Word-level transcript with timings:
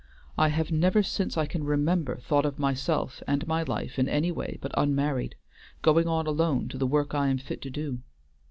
I 0.35 0.47
have 0.47 0.71
never 0.71 1.03
since 1.03 1.37
I 1.37 1.45
can 1.45 1.63
remember 1.63 2.15
thought 2.17 2.43
of 2.43 2.57
myself 2.57 3.21
and 3.27 3.45
my 3.45 3.61
life 3.61 3.99
in 3.99 4.09
any 4.09 4.31
way 4.31 4.57
but 4.59 4.73
unmarried, 4.75 5.35
going 5.83 6.07
on 6.07 6.25
alone 6.25 6.67
to 6.69 6.79
the 6.79 6.87
work 6.87 7.13
I 7.13 7.27
am 7.27 7.37
fit 7.37 7.61
to 7.61 7.69
do. 7.69 7.99